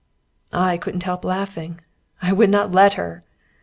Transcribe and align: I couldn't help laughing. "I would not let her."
I 0.51 0.77
couldn't 0.79 1.03
help 1.03 1.23
laughing. 1.23 1.79
"I 2.23 2.33
would 2.33 2.49
not 2.49 2.71
let 2.71 2.95
her." 2.95 3.21